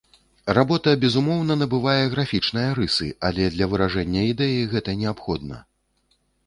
[0.57, 5.67] Работа, безумоўна, набывае графічныя рысы, але для выражэння ідэі гэта неабходна.